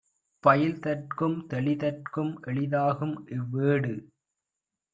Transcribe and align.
பயில்தற்கும் 0.43 1.35
தெளிதற்கும் 1.47 2.33
எளிதாகும் 2.45 3.15
இவ்வேடு 3.29 3.93